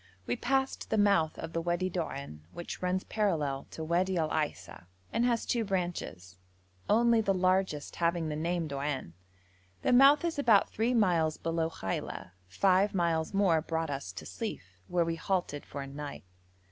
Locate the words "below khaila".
11.37-12.31